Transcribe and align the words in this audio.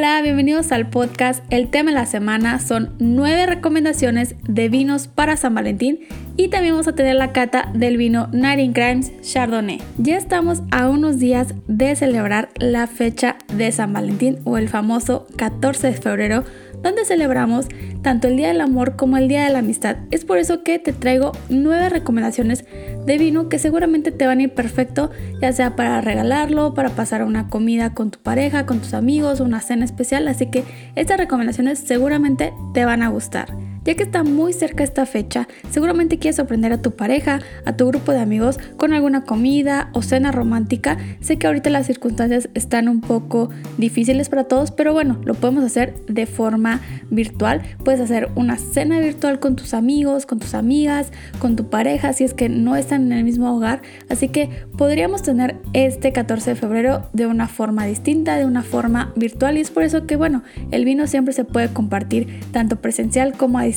Hola, 0.00 0.22
bienvenidos 0.22 0.72
al 0.72 0.88
podcast. 0.88 1.44
El 1.50 1.68
tema 1.68 1.90
de 1.90 1.96
la 1.96 2.06
semana 2.06 2.58
son 2.58 2.94
nueve 2.98 3.44
recomendaciones 3.44 4.34
de 4.48 4.70
vinos 4.70 5.08
para 5.08 5.36
San 5.36 5.54
Valentín 5.54 6.00
y 6.38 6.48
también 6.48 6.72
vamos 6.72 6.88
a 6.88 6.94
tener 6.94 7.16
la 7.16 7.34
cata 7.34 7.70
del 7.74 7.98
vino 7.98 8.26
Nighting 8.32 8.72
Crimes 8.72 9.12
Chardonnay. 9.20 9.78
Ya 9.98 10.16
estamos 10.16 10.62
a 10.70 10.88
unos 10.88 11.18
días 11.18 11.54
de 11.68 11.94
celebrar 11.96 12.48
la 12.56 12.86
fecha 12.86 13.36
de 13.52 13.70
San 13.72 13.92
Valentín 13.92 14.38
o 14.44 14.56
el 14.56 14.70
famoso 14.70 15.26
14 15.36 15.88
de 15.88 15.92
febrero 15.92 16.44
donde 16.82 17.04
celebramos 17.04 17.66
tanto 18.02 18.28
el 18.28 18.36
Día 18.36 18.48
del 18.48 18.60
Amor 18.60 18.96
como 18.96 19.16
el 19.16 19.28
Día 19.28 19.44
de 19.44 19.50
la 19.50 19.58
Amistad. 19.60 19.96
Es 20.10 20.24
por 20.24 20.38
eso 20.38 20.62
que 20.62 20.78
te 20.78 20.92
traigo 20.92 21.32
nueve 21.48 21.88
recomendaciones 21.88 22.64
de 23.04 23.18
vino 23.18 23.48
que 23.48 23.58
seguramente 23.58 24.12
te 24.12 24.26
van 24.26 24.38
a 24.38 24.42
ir 24.44 24.54
perfecto, 24.54 25.10
ya 25.40 25.52
sea 25.52 25.76
para 25.76 26.00
regalarlo, 26.00 26.74
para 26.74 26.90
pasar 26.90 27.24
una 27.24 27.48
comida 27.48 27.94
con 27.94 28.10
tu 28.10 28.18
pareja, 28.18 28.66
con 28.66 28.80
tus 28.80 28.94
amigos, 28.94 29.40
una 29.40 29.60
cena 29.60 29.84
especial. 29.84 30.28
Así 30.28 30.46
que 30.46 30.64
estas 30.96 31.18
recomendaciones 31.18 31.78
seguramente 31.78 32.52
te 32.74 32.84
van 32.84 33.02
a 33.02 33.08
gustar. 33.08 33.69
Ya 33.84 33.94
que 33.94 34.02
está 34.02 34.24
muy 34.24 34.52
cerca 34.52 34.84
esta 34.84 35.06
fecha, 35.06 35.48
seguramente 35.70 36.18
quieres 36.18 36.36
sorprender 36.36 36.72
a 36.72 36.82
tu 36.82 36.90
pareja, 36.90 37.40
a 37.64 37.76
tu 37.76 37.86
grupo 37.86 38.12
de 38.12 38.20
amigos 38.20 38.58
con 38.76 38.92
alguna 38.92 39.24
comida 39.24 39.88
o 39.94 40.02
cena 40.02 40.32
romántica. 40.32 40.98
Sé 41.20 41.38
que 41.38 41.46
ahorita 41.46 41.70
las 41.70 41.86
circunstancias 41.86 42.50
están 42.54 42.88
un 42.88 43.00
poco 43.00 43.48
difíciles 43.78 44.28
para 44.28 44.44
todos, 44.44 44.70
pero 44.70 44.92
bueno, 44.92 45.18
lo 45.24 45.34
podemos 45.34 45.64
hacer 45.64 45.94
de 46.06 46.26
forma 46.26 46.80
virtual. 47.10 47.62
Puedes 47.82 48.00
hacer 48.00 48.28
una 48.34 48.58
cena 48.58 49.00
virtual 49.00 49.40
con 49.40 49.56
tus 49.56 49.72
amigos, 49.72 50.26
con 50.26 50.40
tus 50.40 50.52
amigas, 50.52 51.10
con 51.38 51.56
tu 51.56 51.70
pareja, 51.70 52.12
si 52.12 52.24
es 52.24 52.34
que 52.34 52.50
no 52.50 52.76
están 52.76 53.06
en 53.06 53.12
el 53.12 53.24
mismo 53.24 53.56
hogar. 53.56 53.80
Así 54.10 54.28
que 54.28 54.50
podríamos 54.76 55.22
tener 55.22 55.56
este 55.72 56.12
14 56.12 56.50
de 56.50 56.56
febrero 56.56 57.08
de 57.14 57.26
una 57.26 57.48
forma 57.48 57.86
distinta, 57.86 58.36
de 58.36 58.44
una 58.44 58.62
forma 58.62 59.12
virtual. 59.16 59.56
Y 59.56 59.60
es 59.62 59.70
por 59.70 59.84
eso 59.84 60.06
que, 60.06 60.16
bueno, 60.16 60.42
el 60.70 60.84
vino 60.84 61.06
siempre 61.06 61.32
se 61.32 61.44
puede 61.44 61.68
compartir 61.68 62.40
tanto 62.52 62.76
presencial 62.76 63.32
como 63.32 63.58
a 63.58 63.69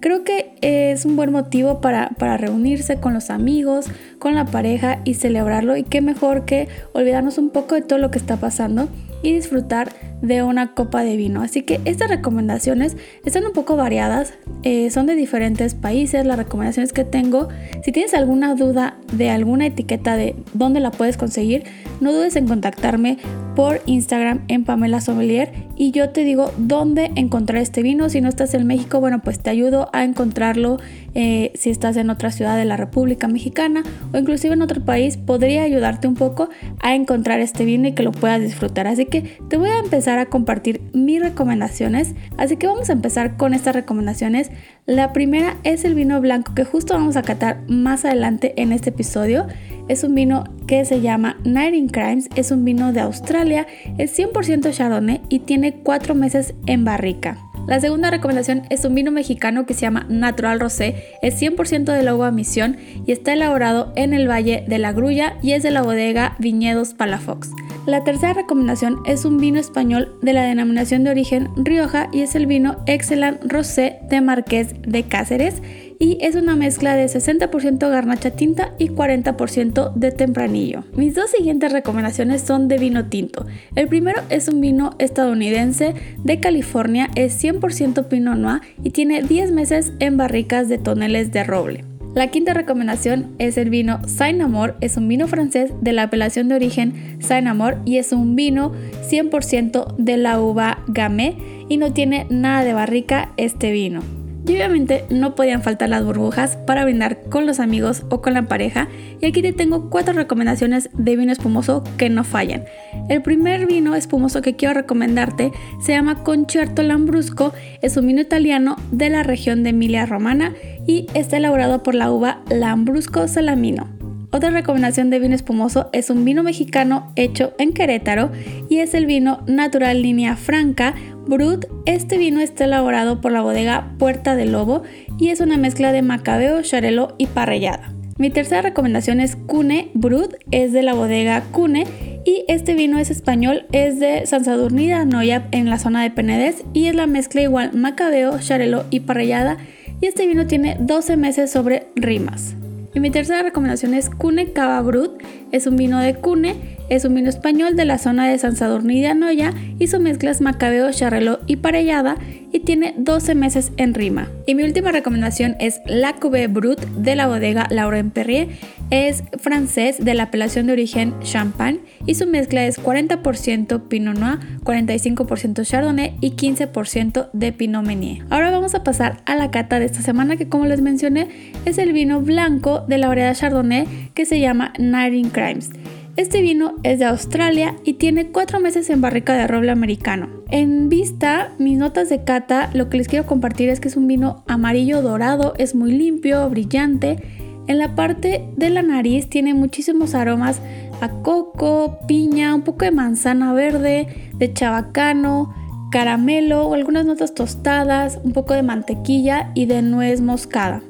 Creo 0.00 0.24
que 0.24 0.54
es 0.60 1.04
un 1.04 1.16
buen 1.16 1.32
motivo 1.32 1.80
para, 1.80 2.10
para 2.18 2.36
reunirse 2.36 2.96
con 2.96 3.14
los 3.14 3.30
amigos, 3.30 3.86
con 4.18 4.34
la 4.34 4.46
pareja 4.46 5.00
y 5.04 5.14
celebrarlo. 5.14 5.76
Y 5.76 5.84
qué 5.84 6.00
mejor 6.00 6.44
que 6.44 6.68
olvidarnos 6.92 7.38
un 7.38 7.50
poco 7.50 7.74
de 7.74 7.82
todo 7.82 7.98
lo 7.98 8.10
que 8.10 8.18
está 8.18 8.36
pasando 8.36 8.88
y 9.22 9.32
disfrutar 9.32 9.90
de 10.20 10.42
una 10.42 10.74
copa 10.74 11.02
de 11.02 11.16
vino. 11.16 11.42
Así 11.42 11.62
que 11.62 11.80
estas 11.84 12.08
recomendaciones 12.08 12.96
están 13.24 13.44
un 13.44 13.52
poco 13.52 13.76
variadas, 13.76 14.34
eh, 14.62 14.90
son 14.90 15.06
de 15.06 15.14
diferentes 15.14 15.74
países, 15.74 16.24
las 16.26 16.36
recomendaciones 16.36 16.92
que 16.92 17.04
tengo. 17.04 17.48
Si 17.82 17.90
tienes 17.90 18.14
alguna 18.14 18.54
duda 18.54 18.98
de 19.12 19.30
alguna 19.30 19.66
etiqueta 19.66 20.16
de 20.16 20.36
dónde 20.52 20.80
la 20.80 20.90
puedes 20.90 21.16
conseguir, 21.16 21.64
no 22.00 22.12
dudes 22.12 22.36
en 22.36 22.46
contactarme 22.46 23.18
por 23.54 23.80
Instagram 23.86 24.42
en 24.48 24.64
Pamela 24.64 25.00
Sommelier 25.00 25.52
y 25.76 25.90
yo 25.90 26.10
te 26.10 26.24
digo 26.24 26.52
dónde 26.56 27.10
encontrar 27.16 27.62
este 27.62 27.82
vino. 27.82 28.08
Si 28.08 28.20
no 28.20 28.28
estás 28.28 28.54
en 28.54 28.66
México, 28.66 29.00
bueno, 29.00 29.20
pues 29.22 29.40
te 29.40 29.50
ayudo 29.50 29.88
a 29.92 30.04
encontrarlo 30.04 30.78
eh, 31.14 31.52
si 31.54 31.70
estás 31.70 31.96
en 31.96 32.10
otra 32.10 32.30
ciudad 32.30 32.56
de 32.56 32.64
la 32.64 32.76
República 32.76 33.28
Mexicana 33.28 33.82
o 34.12 34.18
inclusive 34.18 34.54
en 34.54 34.62
otro 34.62 34.84
país, 34.84 35.16
podría 35.16 35.62
ayudarte 35.62 36.08
un 36.08 36.14
poco 36.14 36.48
a 36.80 36.94
encontrar 36.94 37.40
este 37.40 37.64
vino 37.64 37.88
y 37.88 37.92
que 37.92 38.02
lo 38.02 38.12
puedas 38.12 38.40
disfrutar. 38.40 38.86
Así 38.86 39.06
que 39.06 39.38
te 39.48 39.56
voy 39.56 39.70
a 39.70 39.78
empezar 39.78 40.18
a 40.18 40.26
compartir 40.26 40.80
mis 40.92 41.20
recomendaciones. 41.20 42.14
Así 42.36 42.56
que 42.56 42.66
vamos 42.66 42.90
a 42.90 42.92
empezar 42.92 43.36
con 43.36 43.54
estas 43.54 43.74
recomendaciones. 43.74 44.50
La 44.86 45.14
primera 45.14 45.56
es 45.64 45.86
el 45.86 45.94
vino 45.94 46.20
blanco 46.20 46.54
que 46.54 46.66
justo 46.66 46.92
vamos 46.92 47.16
a 47.16 47.22
catar 47.22 47.62
más 47.68 48.04
adelante 48.04 48.52
en 48.60 48.70
este 48.70 48.90
episodio. 48.90 49.46
Es 49.88 50.04
un 50.04 50.14
vino 50.14 50.44
que 50.66 50.84
se 50.84 51.00
llama 51.00 51.38
Nighting 51.42 51.88
Crimes, 51.88 52.28
es 52.36 52.50
un 52.50 52.66
vino 52.66 52.92
de 52.92 53.00
Australia, 53.00 53.66
es 53.96 54.18
100% 54.18 54.72
Chardonnay 54.72 55.22
y 55.30 55.38
tiene 55.38 55.80
4 55.82 56.14
meses 56.14 56.52
en 56.66 56.84
barrica. 56.84 57.38
La 57.66 57.80
segunda 57.80 58.10
recomendación 58.10 58.64
es 58.68 58.84
un 58.84 58.94
vino 58.94 59.10
mexicano 59.10 59.64
que 59.64 59.72
se 59.72 59.80
llama 59.80 60.04
Natural 60.10 60.60
Rosé, 60.60 60.96
es 61.22 61.40
100% 61.40 61.84
de 61.84 62.02
la 62.02 62.14
uva 62.14 62.30
misión 62.30 62.76
y 63.06 63.12
está 63.12 63.32
elaborado 63.32 63.90
en 63.96 64.12
el 64.12 64.28
Valle 64.28 64.66
de 64.68 64.78
la 64.78 64.92
Grulla 64.92 65.38
y 65.40 65.52
es 65.52 65.62
de 65.62 65.70
la 65.70 65.80
bodega 65.80 66.36
Viñedos 66.38 66.92
Palafox. 66.92 67.48
La 67.86 68.02
tercera 68.02 68.32
recomendación 68.32 69.00
es 69.04 69.26
un 69.26 69.36
vino 69.36 69.60
español 69.60 70.16
de 70.22 70.32
la 70.32 70.44
denominación 70.44 71.04
de 71.04 71.10
origen 71.10 71.50
Rioja 71.54 72.08
y 72.12 72.22
es 72.22 72.34
el 72.34 72.46
vino 72.46 72.78
Excellent 72.86 73.42
Rosé 73.44 73.98
de 74.08 74.22
Marqués 74.22 74.74
de 74.80 75.02
Cáceres 75.02 75.60
y 75.98 76.16
es 76.22 76.34
una 76.34 76.56
mezcla 76.56 76.96
de 76.96 77.04
60% 77.04 77.90
garnacha 77.90 78.30
tinta 78.30 78.72
y 78.78 78.88
40% 78.88 79.92
de 79.92 80.12
tempranillo. 80.12 80.84
Mis 80.96 81.14
dos 81.14 81.30
siguientes 81.30 81.72
recomendaciones 81.72 82.40
son 82.40 82.68
de 82.68 82.78
vino 82.78 83.04
tinto. 83.10 83.44
El 83.74 83.88
primero 83.88 84.22
es 84.30 84.48
un 84.48 84.62
vino 84.62 84.94
estadounidense 84.98 85.94
de 86.16 86.40
California, 86.40 87.10
es 87.16 87.42
100% 87.44 88.08
Pinot 88.08 88.38
Noir 88.38 88.62
y 88.82 88.90
tiene 88.90 89.22
10 89.22 89.52
meses 89.52 89.92
en 89.98 90.16
barricas 90.16 90.70
de 90.70 90.78
toneles 90.78 91.32
de 91.32 91.44
roble. 91.44 91.93
La 92.14 92.28
quinta 92.28 92.54
recomendación 92.54 93.34
es 93.40 93.58
el 93.58 93.70
vino 93.70 93.98
Saint 94.06 94.40
Amour, 94.40 94.76
es 94.80 94.96
un 94.96 95.08
vino 95.08 95.26
francés 95.26 95.72
de 95.80 95.92
la 95.92 96.04
apelación 96.04 96.48
de 96.48 96.54
origen 96.54 97.18
Saint 97.20 97.48
Amour 97.48 97.78
y 97.84 97.98
es 97.98 98.12
un 98.12 98.36
vino 98.36 98.72
100% 99.10 99.96
de 99.96 100.16
la 100.16 100.40
uva 100.40 100.78
Gamay 100.86 101.36
y 101.68 101.76
no 101.76 101.92
tiene 101.92 102.28
nada 102.30 102.62
de 102.62 102.72
barrica 102.72 103.32
este 103.36 103.72
vino. 103.72 104.23
Y 104.46 104.52
obviamente 104.52 105.04
no 105.08 105.34
podían 105.34 105.62
faltar 105.62 105.88
las 105.88 106.04
burbujas 106.04 106.56
para 106.66 106.84
brindar 106.84 107.22
con 107.30 107.46
los 107.46 107.60
amigos 107.60 108.02
o 108.10 108.20
con 108.20 108.34
la 108.34 108.42
pareja. 108.42 108.88
Y 109.20 109.26
aquí 109.26 109.40
te 109.40 109.52
tengo 109.52 109.88
cuatro 109.88 110.12
recomendaciones 110.12 110.90
de 110.92 111.16
vino 111.16 111.32
espumoso 111.32 111.82
que 111.96 112.10
no 112.10 112.24
fallan. 112.24 112.64
El 113.08 113.22
primer 113.22 113.66
vino 113.66 113.94
espumoso 113.94 114.42
que 114.42 114.54
quiero 114.54 114.74
recomendarte 114.74 115.52
se 115.80 115.92
llama 115.92 116.22
Concerto 116.22 116.82
Lambrusco. 116.82 117.54
Es 117.80 117.96
un 117.96 118.06
vino 118.06 118.20
italiano 118.20 118.76
de 118.90 119.08
la 119.08 119.22
región 119.22 119.62
de 119.62 119.70
Emilia 119.70 120.04
Romana 120.04 120.52
y 120.86 121.06
está 121.14 121.38
elaborado 121.38 121.82
por 121.82 121.94
la 121.94 122.10
uva 122.10 122.42
Lambrusco 122.50 123.26
Salamino. 123.28 123.93
Otra 124.34 124.50
recomendación 124.50 125.10
de 125.10 125.20
vino 125.20 125.36
espumoso 125.36 125.90
es 125.92 126.10
un 126.10 126.24
vino 126.24 126.42
mexicano 126.42 127.12
hecho 127.14 127.54
en 127.56 127.72
Querétaro 127.72 128.32
y 128.68 128.78
es 128.78 128.92
el 128.94 129.06
vino 129.06 129.44
Natural 129.46 130.02
Línea 130.02 130.34
Franca 130.34 130.92
Brut. 131.24 131.66
Este 131.86 132.18
vino 132.18 132.40
está 132.40 132.64
elaborado 132.64 133.20
por 133.20 133.30
la 133.30 133.42
bodega 133.42 133.94
Puerta 133.96 134.34
del 134.34 134.50
Lobo 134.50 134.82
y 135.20 135.28
es 135.28 135.40
una 135.40 135.56
mezcla 135.56 135.92
de 135.92 136.02
macabeo, 136.02 136.60
charelo 136.62 137.14
y 137.16 137.28
parrillada. 137.28 137.94
Mi 138.18 138.28
tercera 138.28 138.60
recomendación 138.60 139.20
es 139.20 139.36
Cune 139.36 139.92
Brut, 139.94 140.34
es 140.50 140.72
de 140.72 140.82
la 140.82 140.94
bodega 140.94 141.40
Cune 141.52 141.86
y 142.24 142.44
este 142.48 142.74
vino 142.74 142.98
es 142.98 143.12
español, 143.12 143.66
es 143.70 144.00
de 144.00 144.26
San 144.26 144.44
Sadurní 144.44 144.88
de 144.88 145.42
en 145.52 145.70
la 145.70 145.78
zona 145.78 146.02
de 146.02 146.10
Penedés 146.10 146.64
y 146.72 146.86
es 146.86 146.96
la 146.96 147.06
mezcla 147.06 147.40
igual 147.40 147.72
macabeo, 147.72 148.40
charelo 148.40 148.84
y 148.90 148.98
parrillada 148.98 149.58
y 150.00 150.06
este 150.06 150.26
vino 150.26 150.48
tiene 150.48 150.76
12 150.80 151.16
meses 151.16 151.52
sobre 151.52 151.86
rimas. 151.94 152.56
Y 152.94 153.00
mi 153.00 153.10
tercera 153.10 153.42
recomendación 153.42 153.92
es 153.92 154.08
Cune 154.08 154.52
Cava 154.52 154.80
Brut. 154.80 155.20
Es 155.50 155.66
un 155.66 155.76
vino 155.76 155.98
de 155.98 156.14
Cune, 156.14 156.54
es 156.88 157.04
un 157.04 157.14
vino 157.14 157.28
español 157.28 157.74
de 157.74 157.84
la 157.84 157.98
zona 157.98 158.28
de 158.28 158.38
San 158.38 158.54
Sadurní 158.54 159.00
de 159.00 159.08
Anoya 159.08 159.52
y 159.78 159.88
su 159.88 159.98
mezcla 159.98 160.30
es 160.30 160.40
macabeo, 160.40 160.90
charrelo 160.92 161.40
y 161.46 161.56
parellada 161.56 162.16
y 162.54 162.60
tiene 162.60 162.94
12 162.96 163.34
meses 163.34 163.72
en 163.78 163.94
rima. 163.94 164.30
Y 164.46 164.54
mi 164.54 164.62
última 164.62 164.92
recomendación 164.92 165.56
es 165.58 165.80
La 165.86 166.14
Cuvée 166.14 166.46
Brut 166.46 166.80
de 166.80 167.16
la 167.16 167.26
bodega 167.26 167.66
Lauren 167.68 168.10
Perrier. 168.10 168.48
Es 168.90 169.24
francés 169.38 169.96
de 169.98 170.14
la 170.14 170.24
apelación 170.24 170.66
de 170.66 170.74
origen 170.74 171.14
Champagne 171.20 171.80
y 172.06 172.14
su 172.14 172.28
mezcla 172.28 172.64
es 172.64 172.80
40% 172.80 173.88
Pinot 173.88 174.16
Noir, 174.16 174.38
45% 174.62 175.66
Chardonnay 175.66 176.14
y 176.20 176.30
15% 176.32 177.30
de 177.32 177.52
Pinot 177.52 177.84
Meunier. 177.84 178.24
Ahora 178.30 178.52
vamos 178.52 178.76
a 178.76 178.84
pasar 178.84 179.22
a 179.26 179.34
la 179.34 179.50
cata 179.50 179.80
de 179.80 179.86
esta 179.86 180.02
semana 180.02 180.36
que 180.36 180.48
como 180.48 180.66
les 180.66 180.80
mencioné 180.80 181.28
es 181.64 181.78
el 181.78 181.92
vino 181.92 182.20
blanco 182.20 182.84
de 182.86 182.98
la 182.98 183.08
variedad 183.08 183.34
Chardonnay 183.34 184.10
que 184.14 184.26
se 184.26 184.38
llama 184.38 184.72
Nighting 184.78 185.30
Crimes. 185.30 185.70
Este 186.16 186.42
vino 186.42 186.76
es 186.84 187.00
de 187.00 187.06
Australia 187.06 187.74
y 187.84 187.94
tiene 187.94 188.28
4 188.28 188.60
meses 188.60 188.88
en 188.90 189.00
barrica 189.00 189.34
de 189.34 189.48
roble 189.48 189.72
americano. 189.72 190.28
En 190.54 190.88
vista, 190.88 191.50
mis 191.58 191.76
notas 191.76 192.08
de 192.08 192.22
cata, 192.22 192.70
lo 192.74 192.88
que 192.88 192.96
les 192.96 193.08
quiero 193.08 193.26
compartir 193.26 193.70
es 193.70 193.80
que 193.80 193.88
es 193.88 193.96
un 193.96 194.06
vino 194.06 194.44
amarillo 194.46 195.02
dorado, 195.02 195.52
es 195.58 195.74
muy 195.74 195.90
limpio, 195.90 196.48
brillante. 196.48 197.18
En 197.66 197.80
la 197.80 197.96
parte 197.96 198.48
de 198.56 198.70
la 198.70 198.82
nariz 198.82 199.28
tiene 199.28 199.52
muchísimos 199.52 200.14
aromas 200.14 200.60
a 201.00 201.08
coco, 201.08 201.98
piña, 202.06 202.54
un 202.54 202.62
poco 202.62 202.84
de 202.84 202.92
manzana 202.92 203.52
verde, 203.52 204.30
de 204.32 204.52
chabacano, 204.52 205.52
caramelo 205.90 206.72
algunas 206.72 207.04
notas 207.04 207.34
tostadas, 207.34 208.20
un 208.22 208.30
poco 208.30 208.54
de 208.54 208.62
mantequilla 208.62 209.50
y 209.54 209.66
de 209.66 209.82
nuez 209.82 210.20
moscada. 210.20 210.84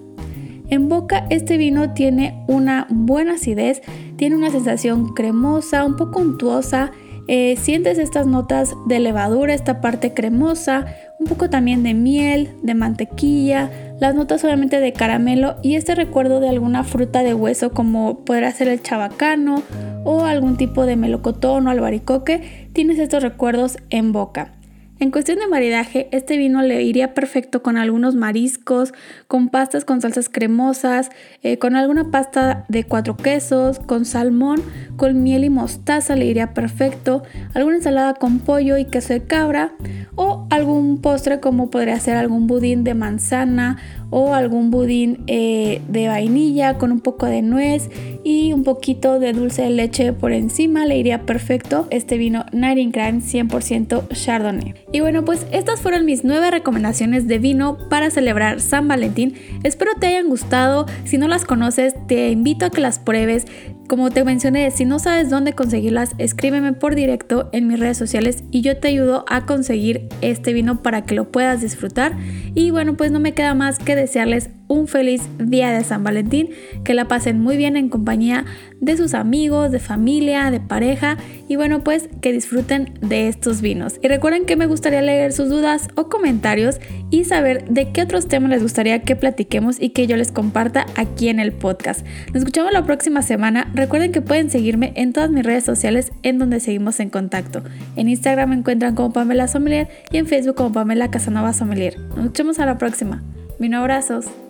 En 0.68 0.90
boca 0.90 1.26
este 1.30 1.56
vino 1.56 1.94
tiene 1.94 2.44
una 2.48 2.86
buena 2.90 3.36
acidez, 3.36 3.80
tiene 4.16 4.36
una 4.36 4.50
sensación 4.50 5.14
cremosa, 5.14 5.86
un 5.86 5.96
poco 5.96 6.20
untuosa, 6.20 6.92
eh, 7.26 7.56
sientes 7.56 7.98
estas 7.98 8.26
notas 8.26 8.74
de 8.86 9.00
levadura, 9.00 9.54
esta 9.54 9.80
parte 9.80 10.12
cremosa, 10.12 10.86
un 11.18 11.26
poco 11.26 11.48
también 11.48 11.82
de 11.82 11.94
miel, 11.94 12.50
de 12.62 12.74
mantequilla, 12.74 13.70
las 14.00 14.14
notas 14.14 14.44
obviamente 14.44 14.80
de 14.80 14.92
caramelo 14.92 15.56
y 15.62 15.76
este 15.76 15.94
recuerdo 15.94 16.40
de 16.40 16.48
alguna 16.48 16.84
fruta 16.84 17.22
de 17.22 17.34
hueso 17.34 17.70
como 17.70 18.24
podrá 18.24 18.50
ser 18.52 18.68
el 18.68 18.82
chabacano 18.82 19.62
o 20.04 20.24
algún 20.24 20.56
tipo 20.56 20.84
de 20.84 20.96
melocotón 20.96 21.66
o 21.66 21.70
albaricoque, 21.70 22.68
tienes 22.72 22.98
estos 22.98 23.22
recuerdos 23.22 23.78
en 23.90 24.12
boca. 24.12 24.53
En 25.00 25.10
cuestión 25.10 25.40
de 25.40 25.48
maridaje, 25.48 26.08
este 26.12 26.36
vino 26.36 26.62
le 26.62 26.80
iría 26.84 27.14
perfecto 27.14 27.64
con 27.64 27.76
algunos 27.76 28.14
mariscos, 28.14 28.94
con 29.26 29.48
pastas 29.48 29.84
con 29.84 30.00
salsas 30.00 30.28
cremosas, 30.28 31.10
eh, 31.42 31.58
con 31.58 31.74
alguna 31.74 32.12
pasta 32.12 32.64
de 32.68 32.84
cuatro 32.84 33.16
quesos, 33.16 33.80
con 33.80 34.04
salmón, 34.04 34.62
con 34.96 35.24
miel 35.24 35.42
y 35.42 35.50
mostaza 35.50 36.14
le 36.14 36.26
iría 36.26 36.54
perfecto, 36.54 37.24
alguna 37.54 37.78
ensalada 37.78 38.14
con 38.14 38.38
pollo 38.38 38.78
y 38.78 38.84
queso 38.84 39.14
de 39.14 39.24
cabra 39.24 39.72
o 40.14 40.46
algún 40.50 41.00
postre 41.00 41.40
como 41.40 41.70
podría 41.70 41.98
ser 41.98 42.16
algún 42.16 42.46
budín 42.46 42.84
de 42.84 42.94
manzana 42.94 43.78
o 44.10 44.34
algún 44.34 44.70
budín 44.70 45.24
eh, 45.26 45.80
de 45.88 46.08
vainilla 46.08 46.78
con 46.78 46.92
un 46.92 47.00
poco 47.00 47.26
de 47.26 47.42
nuez 47.42 47.90
y 48.22 48.52
un 48.52 48.64
poquito 48.64 49.18
de 49.18 49.32
dulce 49.32 49.62
de 49.62 49.70
leche 49.70 50.12
por 50.12 50.32
encima 50.32 50.86
le 50.86 50.96
iría 50.96 51.26
perfecto 51.26 51.86
este 51.90 52.16
vino 52.16 52.46
Nightingale 52.52 53.18
100% 53.18 54.08
Chardonnay. 54.08 54.74
Y 54.92 55.00
bueno, 55.00 55.24
pues 55.24 55.46
estas 55.52 55.80
fueron 55.80 56.04
mis 56.04 56.24
nueve 56.24 56.50
recomendaciones 56.50 57.26
de 57.26 57.38
vino 57.38 57.78
para 57.90 58.10
celebrar 58.10 58.60
San 58.60 58.88
Valentín. 58.88 59.34
Espero 59.62 59.92
te 59.98 60.06
hayan 60.06 60.28
gustado. 60.28 60.86
Si 61.04 61.18
no 61.18 61.28
las 61.28 61.44
conoces, 61.44 61.94
te 62.06 62.30
invito 62.30 62.66
a 62.66 62.70
que 62.70 62.80
las 62.80 62.98
pruebes. 62.98 63.46
Como 63.86 64.10
te 64.10 64.24
mencioné, 64.24 64.70
si 64.70 64.86
no 64.86 64.98
sabes 64.98 65.28
dónde 65.28 65.52
conseguirlas, 65.52 66.14
escríbeme 66.16 66.72
por 66.72 66.94
directo 66.94 67.50
en 67.52 67.68
mis 67.68 67.78
redes 67.78 67.98
sociales 67.98 68.42
y 68.50 68.62
yo 68.62 68.78
te 68.78 68.88
ayudo 68.88 69.26
a 69.28 69.44
conseguir 69.44 70.08
este 70.22 70.54
vino 70.54 70.82
para 70.82 71.02
que 71.02 71.14
lo 71.14 71.30
puedas 71.30 71.60
disfrutar. 71.60 72.16
Y 72.54 72.70
bueno, 72.70 72.96
pues 72.96 73.12
no 73.12 73.20
me 73.20 73.34
queda 73.34 73.52
más 73.52 73.78
que 73.78 73.94
desearles 73.94 74.48
un 74.68 74.88
feliz 74.88 75.22
día 75.38 75.70
de 75.70 75.84
San 75.84 76.04
Valentín, 76.04 76.50
que 76.84 76.94
la 76.94 77.06
pasen 77.06 77.40
muy 77.40 77.56
bien 77.56 77.76
en 77.76 77.88
compañía 77.88 78.44
de 78.80 78.96
sus 78.96 79.14
amigos, 79.14 79.70
de 79.70 79.78
familia, 79.78 80.50
de 80.50 80.60
pareja 80.60 81.16
y 81.48 81.56
bueno 81.56 81.82
pues 81.82 82.08
que 82.20 82.32
disfruten 82.32 82.94
de 83.00 83.28
estos 83.28 83.60
vinos. 83.60 83.94
Y 84.02 84.08
recuerden 84.08 84.44
que 84.44 84.56
me 84.56 84.66
gustaría 84.66 85.02
leer 85.02 85.32
sus 85.32 85.48
dudas 85.48 85.88
o 85.94 86.08
comentarios 86.08 86.80
y 87.10 87.24
saber 87.24 87.64
de 87.68 87.92
qué 87.92 88.02
otros 88.02 88.28
temas 88.28 88.50
les 88.50 88.62
gustaría 88.62 89.02
que 89.02 89.16
platiquemos 89.16 89.80
y 89.80 89.90
que 89.90 90.06
yo 90.06 90.16
les 90.16 90.32
comparta 90.32 90.86
aquí 90.96 91.28
en 91.28 91.40
el 91.40 91.52
podcast. 91.52 92.04
Nos 92.28 92.38
escuchamos 92.38 92.72
la 92.72 92.84
próxima 92.84 93.22
semana. 93.22 93.70
Recuerden 93.74 94.12
que 94.12 94.22
pueden 94.22 94.50
seguirme 94.50 94.92
en 94.96 95.12
todas 95.12 95.30
mis 95.30 95.44
redes 95.44 95.64
sociales 95.64 96.12
en 96.22 96.38
donde 96.38 96.60
seguimos 96.60 97.00
en 97.00 97.10
contacto. 97.10 97.62
En 97.96 98.08
Instagram 98.08 98.50
me 98.50 98.56
encuentran 98.56 98.94
como 98.94 99.12
Pamela 99.12 99.48
Sommelier 99.48 99.88
y 100.10 100.18
en 100.18 100.26
Facebook 100.26 100.56
como 100.56 100.72
Pamela 100.72 101.10
Casanova 101.10 101.52
Sommelier. 101.52 101.98
Nos 102.10 102.18
escuchamos 102.26 102.58
a 102.58 102.66
la 102.66 102.78
próxima. 102.78 103.22
Mil 103.58 103.74
abrazos. 103.74 104.43